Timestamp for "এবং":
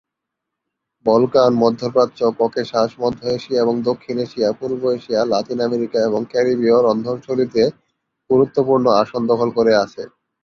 3.61-3.75, 5.99-6.21